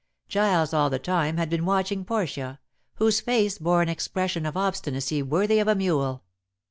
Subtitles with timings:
[0.27, 2.59] Giles all the time had been watching Portia,
[2.95, 6.23] whose face bore an expression of obstinacy worthy of a mule.